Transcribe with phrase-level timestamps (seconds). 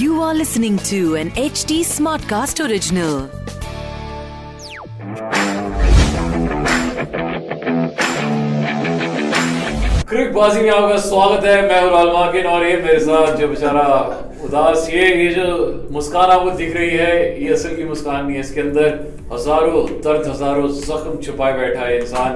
[0.00, 3.28] You are listening to an HD Smartcast original.
[10.10, 13.86] क्रिक बाजी में आपका स्वागत है। मैं राल मार्किन और ये मेरे साथ जो बेचारा
[14.44, 15.46] उदास, ये ये जो
[15.92, 18.88] मुस्कान आपको दिख रही है, ये असल की मुस्कान नहीं है इसके अंदर।
[19.32, 22.32] हज़ारों, दर्द हज़ारों, जख्म छुपाए बैठा है इंसान।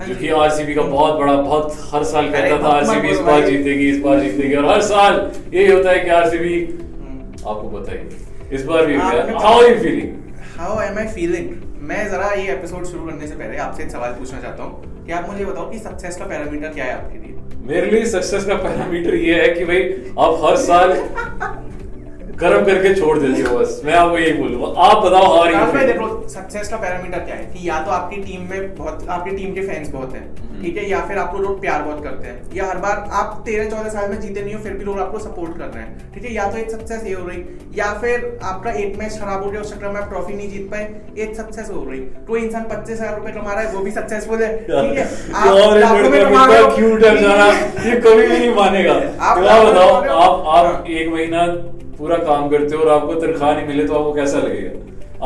[0.00, 3.88] जो कि आरसीबी का बहुत बड़ा भक्त हर साल कहता था आरसीबी इस बार जीतेगी
[3.90, 5.20] इस बार जीतेगी। और हर साल
[5.54, 6.54] यही होता है कि आरसीबी
[7.48, 8.08] आपको बताइए
[8.52, 11.50] इस बार भी how are you feeling how am I feeling
[11.90, 15.12] मैं जरा ये एपिसोड शुरू करने से पहले आपसे एक सवाल पूछना चाहता हूँ कि
[15.12, 17.36] आप मुझे बताओ कि सक्सेस का पैरामीटर क्या है आपके लिए?
[17.66, 19.82] मेरे लिए सक्सेस का पैरामीटर ये है कि भाई
[20.18, 20.92] आप हर साल
[22.40, 25.80] गर्म करके छोड़ देते हो बस। मैं आपको यही बोलूँगा। आप बताओ हार राहुल भाई
[25.80, 27.44] ही देखो सक्सेस का पैरामीटर क्या है?
[27.46, 30.76] कि या तो आपकी टीम में बहुत आपकी टीम के फैंस बहुत हैं हम्म। ठीक
[30.76, 30.88] है?
[30.90, 34.08] या फिर आपको लोग प्यार बहुत करते हैं। या हर बार आप तेरह चौदह साल
[34.10, 36.32] में जीते नहीं हो फिर भी लोग आपको सपोर्ट कर रहे हैं ठीक है?
[36.34, 37.38] या तो एक सक्सेस ये हो रही
[37.74, 40.70] या फिर आपका एक मैच खराब हो गया उस चक्कर में आप ट्रॉफी नहीं जीत
[40.70, 40.84] पाए
[41.18, 44.42] एक सक्सेस हो रही। कोई इंसान पच्चीस हज़ार रुपए कमा रहा है वो भी सक्सेसफुल
[44.42, 45.04] है ठीक है?
[45.34, 45.48] आप
[48.00, 51.46] कभी भी नहीं मानेगा। आप आप बताओ। एक महीना
[52.00, 54.78] पूरा काम करते हो और आपको तनख्वाह नहीं मिले तो आपको कैसा लगेगा?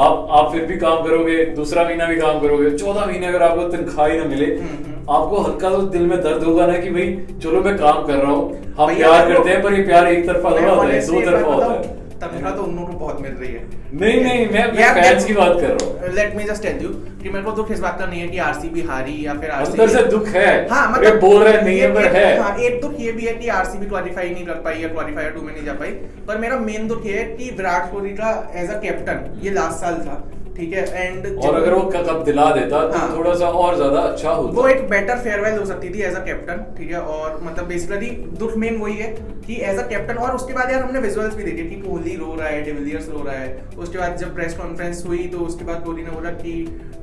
[0.05, 3.69] आप आप फिर भी काम करोगे दूसरा महीना भी काम करोगे चौदह महीने अगर आपको
[3.77, 7.13] तनख्वाह ही ना मिले हम्म, आपको हल्का तो दिल में दर्द होगा ना कि भाई
[7.43, 10.49] चलो मैं काम कर रहा हूँ हम प्यार करते हैं पर ये प्यार एक तरफा
[10.51, 13.63] होता है दो तरफा होता है। तनख्वाह तो उन लोगों को बहुत मिल रही है।
[13.95, 16.89] नहीं नहीं मैं यार, फैंस की बात कर रहा हूँ। Let me just tell you
[17.23, 19.89] कि मेरे को दुख इस बात का नहीं है कि आरसीबी हारी या फिर अंदर
[19.89, 23.13] से दुख है। हाँ मतलब बोल रहे नहीं है पर है। हाँ एक दुख ये
[23.13, 25.91] भी है कि आरसीबी क्वालिफाई नहीं कर पाई या क्वालिफायर टू में नहीं जा पाई।
[26.29, 29.81] पर मेरा मेन दुख ये है कि विराट कोहली का एज अ कैप्टन ये लास्ट
[29.81, 30.23] साल था।
[30.57, 30.83] ठीक है?
[30.97, 34.61] एंड और अगर वो कप दिला देता तो हाँ। थोड़ा सा और ज़्यादा अच्छा होता।
[34.61, 37.01] वो एक बेटर फेयरवेल हो सकती थी एज अ कैप्टन ठीक है?
[37.01, 39.13] और मतलब बेसिकली दुख मेन वही है
[39.47, 42.35] कि एज अ कैप्टन और उसके बाद यार हमने विजुअल्स भी देखे कि कोहली रो
[42.39, 45.83] रहा है डिविलियर्स रो रहा है। उसके बाद जब प्रेस कॉन्फ्रेंस हुई तो उसके बाद
[45.85, 46.53] कोहली ने बोला कि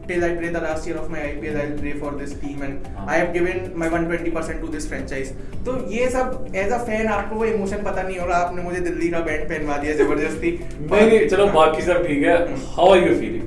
[0.08, 2.64] till I play the last year of my IPL I will play for this team
[2.64, 5.32] and हाँ। I have given my 120% to this franchise
[5.66, 8.80] तो ये सब एज अ फ़ैन आपको वो इमोशन पता नहीं हो रहा आपने मुझे
[8.82, 12.36] दिल्ली का बैंड पहनवा दिया ज़बरदस्ती। नहीं नहीं चलो बाकी सब ठीक है।
[12.76, 13.41] How are you feeling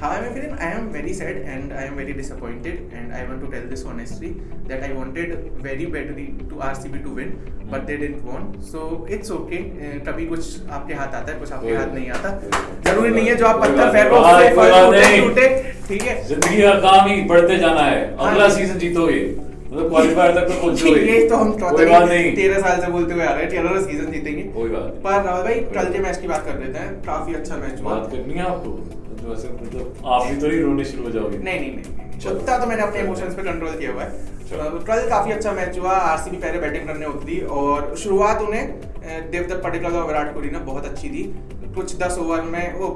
[0.00, 0.52] How am I feeling?
[0.58, 3.84] I am very sad and I am very disappointed and I want to tell this
[3.84, 4.30] honestly
[4.66, 7.30] that I wanted very badly to RCB to win
[7.70, 11.52] but they didn't won so it's okay uh, कभी कुछ आपके हाथ आता है कुछ
[11.52, 12.30] आपके हाथ नहीं। आता
[12.88, 14.70] ज़रूरी नहीं है जो आप पत्थर फेंको। उससे फल
[15.28, 15.46] टूटे
[15.88, 19.20] ठीक है ज़िंदगी का काम ही बढ़ते जाना है अगला हाँ। सीज़न जीतोगे
[19.74, 23.30] मतलब क्वालिफायर तक तो पहुंचोगे ये तो हम कोई तेरह साल से बोलते हुए आ
[23.30, 26.44] रहे हैं तेरह सीज़न जीतेंगे। कोई बात पर राहुल भाई कल के मैच की बात
[26.46, 28.70] कर लेते हैं। काफ़ी अच्छा मैच हुआ। बात करनी है आपको?
[29.14, 32.82] तो मतलब आप भी तो रोने शुरू हो जाओगे। नहीं नहीं नहीं उतना तो मैंने
[32.82, 34.10] अपने इमोशंस पे कंट्रोल किया हुआ है।
[34.84, 38.64] कल काफ़ी अच्छा मैच हुआ। आरसीबी पहले बैटिंग करने उतरी और शुरुआत उन्हें
[39.30, 41.24] देवदत्त पडिक्कल और विराट कोहली ने बहुत अच्छी दी
[41.74, 42.88] कुछ दस ओवर में वो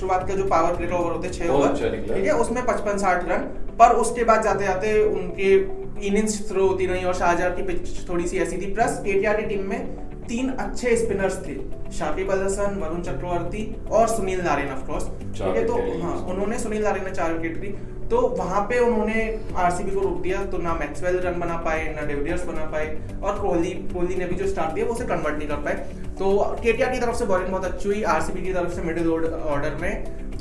[0.00, 2.32] शुरुआत का जो पावर प्ले ओवर होते छह ओवर अच्छा ठीक है?
[2.36, 3.48] उसमें पचपन साठ रन।
[3.80, 5.56] पर उसके बाद जाते जाते उनके
[6.02, 9.46] इनिंग्स थ्रो होती रही और शाहजहां की पिच थोड़ी सी ऐसी थी। प्लस केटीआर की
[9.46, 9.80] टीम में
[10.28, 11.54] तीन अच्छे स्पिनर्स थे।
[11.92, 15.06] शाकिब अल हसन वरुण चक्रवर्ती और सुनील नारायण ऑफ़ कोर्स
[15.38, 17.74] ठीक है तो हाँ उन्होंने सुनील नारायण ने चार विकेट ली
[18.10, 19.22] तो वहाँ पे उन्होंने
[19.56, 22.86] आरसीबी को रोक दिया तो ना मैक्सवेल रन बना पाए ना डिविलियर्स बना पाए
[23.22, 25.74] और कोहली कोहली ने भी जो स्टार्ट दिया वो उसे कन्वर्ट नहीं कर पाए।
[26.18, 29.76] तो केटीआर की तरफ़ से बॉलिंग बहुत अच्छी हुई आरसीबी की तरफ़ से मिडिल ऑर्डर
[29.80, 29.92] में।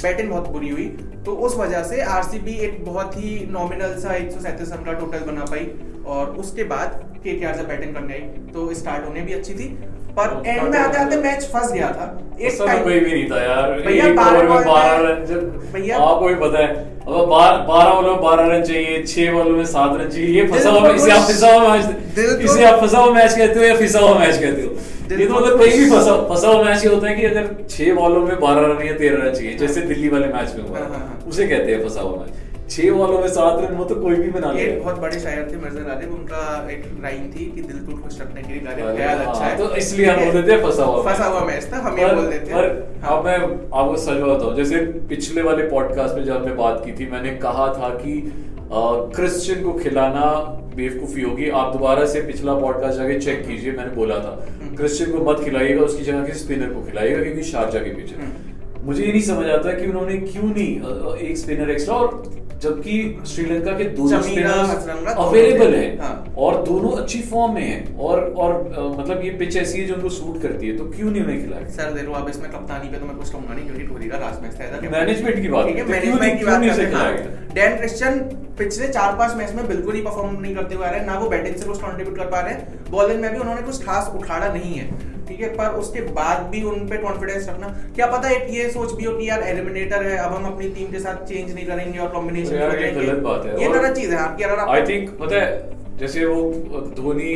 [0.04, 0.86] बैटिंग बहुत बुरी हुई
[1.26, 4.94] तो उस वजह से आरसीबी एक बहुत ही नॉमिनल सा एक सौ सैंतीस रन का
[4.94, 5.70] टोटल बना पाई
[6.16, 8.20] और उसके बाद केटीआर से बैटिंग करने आई
[8.54, 9.68] तो स्टार्ट होने भी अच्छी थी।
[10.20, 12.06] पर एंड में आते आते मैच फंस गया था।
[12.42, 15.72] ऐसा तो कोई भी नहीं था यार। भैया, बारह ओवर में बॉल बारह में- रन
[15.74, 16.68] भैया- आपको भी पता है
[17.00, 20.48] अब बारह बारह बॉलों में बारह रन चाहिए छह बॉलों में सात रन चाहिए ये
[20.48, 23.76] फंसा हुआ इसे आप फंसा हुआ मैच इसे आप फंसा हुआ मैच कहते हो या
[23.78, 24.76] फिसा हुआ मैच कहते हो?
[25.12, 27.94] ये तो मतलब कहीं भी फंसा फंसा हुआ मैच ये होता है कि अगर छह
[27.96, 30.90] बॉलों में बारह रन या तेरह रन चाहिए जैसे दिल्ली वाले मैच में हुआ। हाँ,
[30.90, 33.96] हाँ, हाँ। उसे कहते हैं फंसा हुआ मैच छह बॉलों में सात रन वो तो
[34.02, 36.42] कोई भी बना लेगा बहुत बड़े शायर थे मिर्ज़ा गालिब। उनका
[36.72, 40.06] एक लाइन थी कि दिल खुश रखने के लिए गालिब ख्याल अच्छा है तो इसलिए
[40.06, 42.62] हम बोल देते हैं फंसा हुआ फंसा हुआ मैच था हम ये बोल देते हैं।
[43.14, 46.92] अब मैं आपको सच बताता हूँ जैसे पिछले वाले पॉडकास्ट में जब हमने बात की
[47.00, 48.14] थी मैंने कहा था कि
[49.16, 50.26] क्रिश्चियन को खिलाना
[50.80, 54.36] बेवकूफ़ी होगी आप दोबारा से पिछला पॉडकास्ट जाके चेक कीजिए मैंने बोला था।
[54.78, 58.16] क्रिश्चियन को मत खिलाइएगा उसकी जगह किसी स्पिनर को खिलाइएगा क्योंकि शारजा के पीछे।
[58.84, 60.76] मुझे ये नहीं समझ आता कि उन्होंने क्यों नहीं
[61.30, 62.12] एक स्पिनर एक्स्ट्रा और
[62.62, 62.94] जबकि
[63.28, 68.20] श्रीलंका के दो जमीरा, स्पिनर्स अवेलेबल। हैं हाँ। और दोनों अच्छी फॉर्म में है और
[68.38, 68.54] और
[69.00, 71.68] मतलब ये पिच ऐसी है जो उनको सूट करती है तो क्यों नहीं उन्हें खिलाया
[71.68, 74.42] सर देखो अब इसमें कप्तानी पे तो मैं कुछ कहूँगा नहीं क्योंकि कोहली का लास्ट
[74.44, 74.90] मैच था ऐसा कि-
[75.42, 78.20] की बात है मैनेजमेंट की बात। डैन क्रिश्चियन
[78.60, 81.18] पिछले चार पाँच मैच में बिल्कुल ही परफॉर्म नहीं करते हुए आ रहे हैं ना
[81.20, 84.12] वो बैटिंग से कुछ कंट्रीब्यूट कर पा रहे हैं। बॉलिंग में भी उन्होंने कुछ खास
[84.16, 84.88] उखाड़ा नहीं है
[85.28, 85.50] ठीक है?
[85.56, 89.16] पर उसके बाद भी उन पे कॉन्फिडेंस रखना। क्या पता एक ये सोच भी हो
[89.18, 92.56] कि यार एलिमिनेटर है अब हम अपनी टीम के साथ चेंज नहीं करेंगे और कॉम्बिनेशन
[92.56, 96.26] ये गलत बात है। ये गलत चीज़ है आपकी अगर आई थिंक पता है जैसे
[96.26, 96.42] वो
[96.98, 97.32] धोनी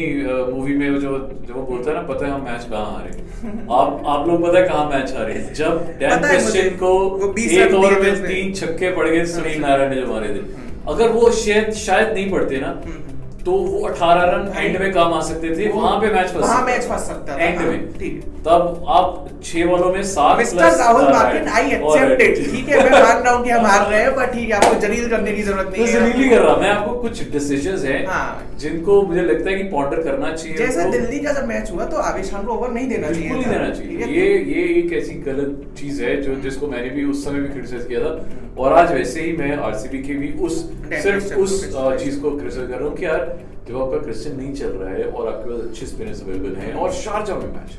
[0.52, 1.18] मूवी में जो
[1.48, 3.22] जो वो बोलता है ना पता है हम मैच कहाँ हारे?
[3.78, 5.34] आप आप लोग पता है कहाँ मैच हारे?
[5.56, 6.92] जब डैन क्रिश्चियन को
[7.40, 11.10] एक ओवर में तीन छक्के पड़ गए सुनील हाँ, नारायण ने जो मारे थे। अगर
[11.10, 13.12] वो शायद शायद नहीं पड़ते ना हम्म।
[13.46, 16.62] तो वो 18 रन एंड में काम आ सकते थे वहाँ पे मैच फंस वहाँ
[16.66, 20.78] मैच फंस सकता था, एंड हाँ, में। ठीक। तब आप छह बॉलों में सात mister
[20.78, 24.02] Rahul Martin I accept it ठीक है। मैं मान रहा हूँ कि हम हार रहे
[24.02, 26.70] हैं पर ठीक है आपको जलील करने की ज़रूरत नहीं जलील ही कर रहा मैं
[26.70, 31.20] आपको कुछ डिसीजंस हैं हाँ। जिनको मुझे लगता है कि पॉन्डर करना चाहिए जैसे। दिल्ली
[31.20, 34.14] का जब मैच हुआ तो आवेश खान को ओवर नहीं देना चाहिए नहीं देना चाहिए।
[34.14, 37.86] ये ये एक ऐसी गलत चीज़ है जो जिसको मैंने भी उस समय भी क्रिटिसाइज
[37.88, 38.16] किया था।
[38.58, 40.58] और आज वैसे ही मैं आरसीबी के भी उस
[41.04, 41.64] सिर्फ़ उस
[42.04, 43.22] चीज़ को क्रिटिसाइज कर रहा हूँ कि यार
[43.68, 46.92] जब आपका क्रिश्चियन नहीं चल रहा है और आपके पास अच्छे स्पिनर्स अवेलेबल हैं और
[46.94, 47.78] शारजा में मैच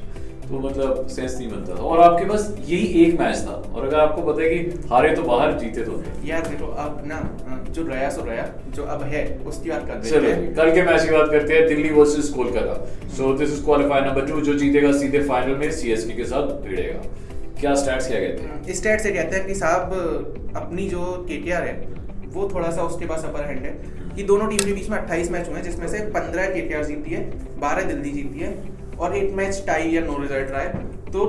[0.48, 3.98] तो मतलब सेंस नहीं बनता था। और आपके पास यही एक मैच था। और अगर
[3.98, 7.20] आपको पता है कि हारे तो बाहर जीते तो यार देखो अब ना
[7.70, 11.04] जो रहा सो रहा जो अब है उसकी बात कर चलो हैं। कल के मैच
[11.04, 12.74] की बात करते हैं। Delhi versus Kolkata.
[13.16, 17.02] So this is qualifier number two जो जीतेगा सीधे फाइनल में सीएसके के साथ भिड़ेगा।
[17.64, 18.74] क्या स्टैट्स क्या कहते हैं?
[18.74, 19.92] स्टेट से कहते हैं कि साहब,
[20.56, 21.72] अपनी जो केटीआर है,
[22.26, 23.70] वो थोड़ा सा उसके पास अपर हैंड है
[24.16, 27.10] कि दोनों टीम के बीच में 28 मैच हुए हैं, जिसमें से 15 केटीआर जीती
[27.10, 27.22] है
[27.60, 28.52] 12 दिल्ली जीती है
[28.98, 31.24] और एक मैच टाई या नो रिज़ल्ट रहा है। तो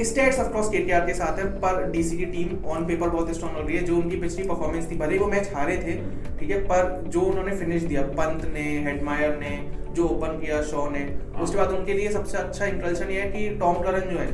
[0.00, 3.58] स्टेट्स ऑफ़ कोर्स केटीआर के साथ है, पर डीसी की टीम ऑन पेपर बहुत स्ट्रॉन्ग
[3.58, 5.96] लग रही है। जो उनकी पिछली परफॉर्मेंस थी, भले ही वो मैच हारे थे,
[6.38, 9.56] ठीक है, पर जो उन्होंने फिनिश दिया, पंत ने हेडमायर ने,
[9.94, 11.06] जो ओपन किया शॉ ने,
[11.42, 14.30] उसके बाद उनके लिए सबसे अच्छा इंकल्शन ये है कि टॉम करन जो है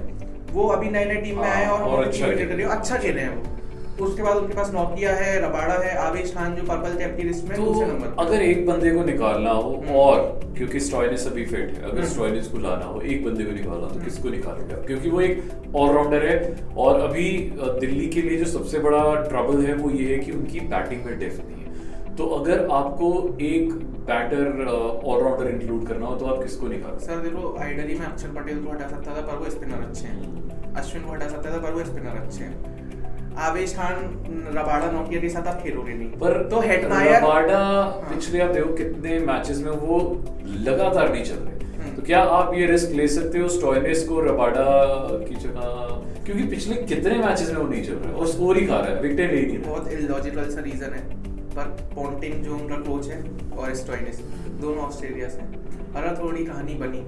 [0.52, 3.20] वो अभी नए नए टीम में आए और हाँ, और अच्छा खेल है। अच्छा खेले
[3.20, 7.16] हैं वो। उसके बाद उनके पास नोकिया है रबाड़ा है आवेश खान जो पर्पल कैप
[7.16, 10.22] की लिस्ट में तो दूसरे नंबर अगर एक बंदे को निकालना हो हम्म। और
[10.56, 13.88] क्योंकि स्टॉइनिस अभी फिट है अगर हम्म। स्टॉइनिस को लाना हो एक बंदे को निकालना
[13.88, 14.86] तो किसको निकालोगे आप?
[14.86, 16.36] क्योंकि वो एक ऑलराउंडर है
[16.76, 17.28] और अभी
[17.80, 21.18] दिल्ली के लिए जो सबसे बड़ा ट्रबल है वो ये है कि उनकी बैटिंग में
[21.18, 23.12] डेफ नहीं है। तो अगर आपको
[23.52, 23.72] एक
[24.10, 27.04] बैटर ऑलराउंडर इंक्लूड करना हो तो आप किसको निकालोगे?
[27.06, 30.41] सर देखो आइडली में अक्षर पटेल को हटा सकता था पर वो स्पिनर अच्छे हैं।
[30.76, 33.94] अश्विन को हटा सकता था पर वो स्पिनर अच्छे। हैं आवेश खान
[34.54, 39.18] रबाड़ा नोकिया के साथ आप खेलोगे नहीं। पर तो हेडमायर रबाडा पिछले आप देखो कितने
[39.18, 43.38] मैचेस में वो लगातार नहीं चल रहे। हम्म। तो क्या आप ये रिस्क ले सकते
[43.38, 44.64] हो स्टॉइनिस को रबाडा
[45.28, 45.64] की जगह?
[46.24, 48.14] क्योंकि पिछले कितने मैचेस में वो नहीं चल रहा है?
[48.14, 51.64] और स्कोर ही खा रहा है विकेट ले नहीं बहुत इलॉजिकल सा रीजन है। पर
[51.94, 53.24] पोंटिंग जो उनका कोच है
[53.58, 54.20] और स्टोइनिस
[54.60, 57.00] दोनों ऑस्ट्रेलिया से हैं। अगर थोड़ी कहानी बनी।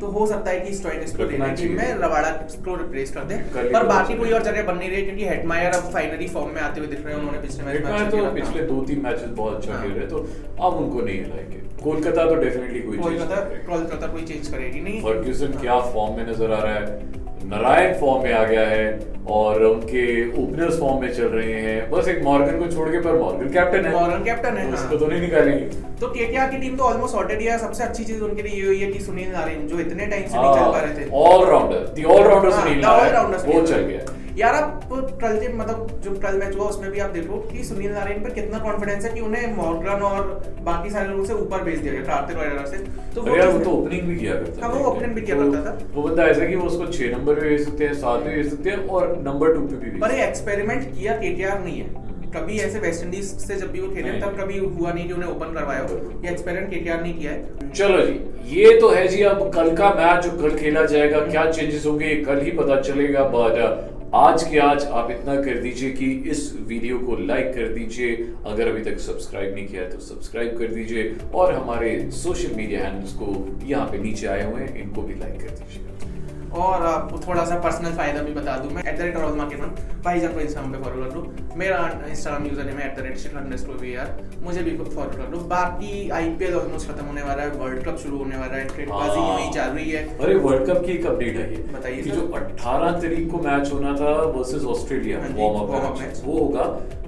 [0.00, 2.30] तो हो सकता है कि स्टोइनिस को लेना टीम में रवाड़ा
[2.64, 5.90] को रिप्लेस कर दे। पर बाकी कोई और जगह बन नहीं रही क्योंकि हेटमायर अब
[5.92, 8.80] फाइनली फॉर्म में आते हुए दिख रहे हैं उन्होंने पिछले मैच में तो पिछले दो
[8.84, 10.18] तीन मैचेस बहुत अच्छा हाँ। खेल रहे तो
[10.60, 13.36] अब उनको नहीं हिलाएँगे कोलकाता तो डेफिनेटली कोई चेंज कोलकाता
[13.66, 17.23] कोलकाता कोई चेंज करेगी नहीं। फर्ग्यूसन हाँ। क्या फॉर्म में नज़र आ रहा है?
[17.44, 18.84] नारायण फॉर्म में आ गया है
[19.30, 20.04] और उनके
[20.42, 23.84] ओपनर्स फॉर्म में चल रहे हैं। बस एक मॉर्गन को छोड़ के पर मॉर्गन कैप्टन
[23.84, 25.64] है। मॉर्गन कैप्टन है, उसको हाँ। तो नहीं निकालेंगे।
[26.00, 28.80] तो केकेआर की टीम तो ऑलमोस्ट सॉर्टेड है सबसे अच्छी चीज़ उनके लिए ये हुई
[28.80, 32.04] है कि सुनील नारायण जो इतने टाइम से नहीं चल पा रहे थे। ऑलराउंडर दी
[32.16, 34.88] ऑलराउंडर हाँ, सुनील नारायण वो चल गया। यार आप
[35.20, 38.30] कल के मतलब जो कल मैच हुआ उसमें भी आप देखो कि सुनील नारायण पर
[38.30, 40.22] कितना कॉन्फिडेंस है कि उन्हें मॉर्गन और
[40.62, 42.76] बाकी सारे लोगों से ऊपर भेज दिया गया कार्तिक वगैरह से।
[43.14, 45.36] तो अरे यार वो तो ओपनिंग भी किया करता हाँ, था। वो opening भी किया
[45.36, 47.94] तो करता था। वो बंदा ऐसा कि वो उसको छह नंबर पे भेज सकते हैं
[47.96, 51.80] सात पे भेज सकते हैं और नंबर टू पे भी पर एक्सपेरिमेंट किया केटीआर नहीं
[51.80, 52.02] है
[52.34, 55.30] कभी ऐसे वेस्ट इंडीज से जब भी वो खेले तब कभी हुआ नहीं कि उन्हें
[55.30, 59.22] ओपन करवाया हो। ये एक्सपेरिमेंट केटीआर नहीं किया है। चलो जी ये तो है जी
[59.24, 63.24] अब कल का मैच जो कल खेला जाएगा क्या चेंजेस होंगे कल ही पता चलेगा
[63.34, 68.12] बट आज के आज आप इतना कर दीजिए कि इस वीडियो को लाइक कर दीजिए।
[68.46, 72.84] अगर अभी तक सब्सक्राइब नहीं किया है तो सब्सक्राइब कर दीजिए और हमारे सोशल मीडिया
[72.84, 73.34] हैंडल्स को
[73.66, 76.12] यहाँ पे नीचे आए हुए हैं इनको भी लाइक कर दीजिए
[76.54, 78.82] और आपको थोड़ा सा पर्सनल फ़ायदा भी बता दूँ मैं.
[78.82, 81.54] At the rate Rahul market भाई जान को इंस्टाग्राम पे फॉलो कर लो.
[81.56, 85.10] मेरा इंस्टाग्राम यूज़र नेम है at the rate Shikhar underscore V R मुझे भी फॉलो
[85.10, 85.38] कर लो.
[85.52, 87.50] बाकी आईपीएल ऑलमोस्ट खत्म होने वाला है.
[87.60, 88.64] वर्ल्ड कप शुरू होने वाला है.
[88.64, 90.02] क्रिकेटबाजी हाँ। यूँ ही चल रही है.
[90.18, 93.94] अरे वर्ल्ड कप की एक अपडेट है ये बताइए जो 18 तारीख को मैच होना
[93.96, 96.64] था वर्सेस ऑस्ट्रेलिया हाँ वार्म अप मैच वो होगा।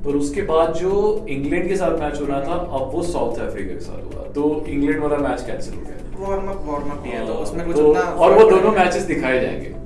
[0.07, 0.91] पर उसके बाद जो
[1.31, 4.65] इंग्लैंड के साथ मैच हो रहा था अब वो साउथ अफ्रीका के साथ होगा। तो
[4.69, 5.95] इंग्लैंड वाला मैच कैंसिल हो गया।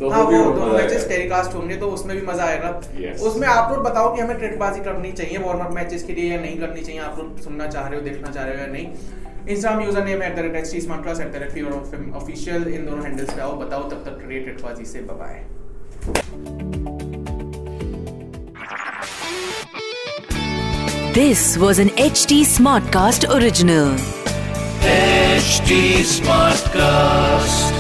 [0.01, 0.25] तो हाँ,
[3.71, 4.37] तो बताओ कि हमें
[4.85, 7.89] करनी चाहिए वार्म अप मैचेस के लिए या नहीं करनी चाहिए आप लोग सुनना चाह
[7.89, 8.87] रहे हो देखना चाह रहे हो या नहीं।
[9.49, 11.05] Instagram user name at the rate H smart
[12.15, 14.19] official इन दोनों हैंडल्स पे आओ बताओ तब तक
[14.85, 15.05] से
[21.15, 23.97] this was an H T smart cast original
[25.51, 27.80] H smart cast